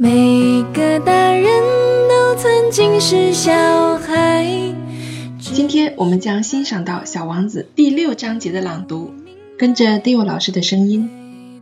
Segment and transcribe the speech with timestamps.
[0.00, 1.44] 每个大人
[2.08, 4.46] 都曾经是小孩。
[5.40, 9.12] 今天我们将欣赏到《小王子》第六章节的朗读，
[9.58, 11.10] 跟着 Dio 老师的声音，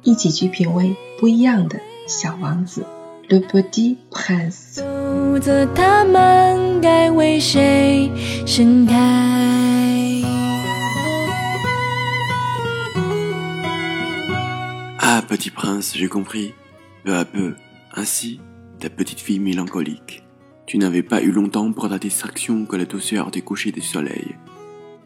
[0.02, 2.84] 一起去品味不一样的小王子。
[3.30, 4.74] Le Petit Prince。
[4.74, 8.10] 走着他们该为谁
[8.46, 8.94] 盛开
[15.00, 16.52] ？Ah, petit prince, j'ai compris.
[17.02, 17.54] Peu à peu,
[17.96, 18.40] ainsi,
[18.78, 20.24] ta petite fille mélancolique.
[20.66, 24.36] Tu n'avais pas eu longtemps pour ta distraction que la douceur des couchers du soleil.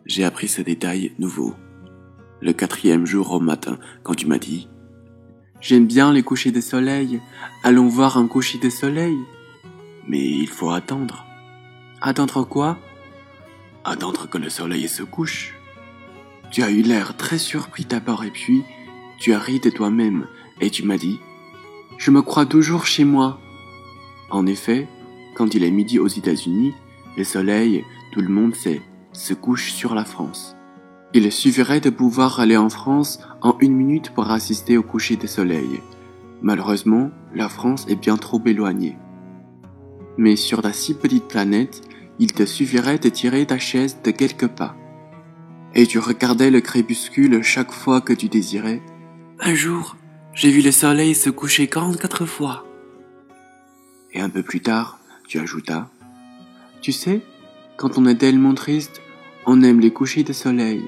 [0.07, 1.55] J'ai appris ce détail nouveau.
[2.41, 4.69] Le quatrième jour au matin, quand tu m'as dit
[5.61, 7.21] J'aime bien les couchers de soleil.
[7.62, 9.19] Allons voir un coucher de soleil.
[10.09, 11.27] Mais il faut attendre.
[12.01, 12.79] Attendre quoi?
[13.84, 15.55] Attendre que le soleil se couche.
[16.51, 18.62] Tu as eu l'air très surpris d'abord et puis
[19.19, 20.27] tu as ri de toi-même
[20.61, 21.20] et tu m'as dit
[22.01, 23.39] Je me crois toujours chez moi.
[24.31, 24.89] En effet,
[25.35, 26.73] quand il est midi aux États-Unis,
[27.19, 28.81] le soleil, tout le monde sait,
[29.12, 30.57] se couche sur la France.
[31.12, 35.27] Il suffirait de pouvoir aller en France en une minute pour assister au coucher du
[35.27, 35.83] soleil.
[36.41, 38.97] Malheureusement, la France est bien trop éloignée.
[40.17, 41.83] Mais sur la si petite planète,
[42.19, 44.75] il te suffirait de tirer ta chaise de quelques pas.
[45.75, 48.81] Et tu regardais le crépuscule chaque fois que tu désirais.
[49.39, 49.97] Un jour,
[50.33, 52.64] j'ai vu le soleil se coucher 44 fois.
[54.12, 55.89] Et un peu plus tard, tu ajoutas.
[56.81, 57.20] Tu sais,
[57.77, 59.03] quand on est tellement triste,
[59.47, 60.83] on aime les couchers de soleil.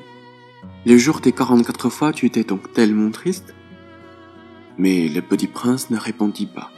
[0.86, 3.54] Le jour des 44 fois, tu étais donc tellement triste
[4.78, 6.70] Mais le petit prince ne répondit pas.